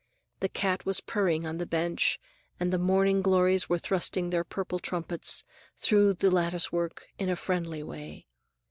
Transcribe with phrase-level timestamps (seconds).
[0.39, 2.19] The cat was purring on the bench
[2.59, 7.29] and the morning glories were thrusting their purple trumpets in through the lattice work in
[7.29, 8.25] a friendly way.